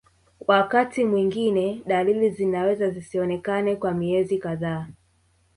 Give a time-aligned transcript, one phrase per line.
[0.47, 4.87] Wakati mwingine dalili zinaweza zisionekane kwa miezi kadhaa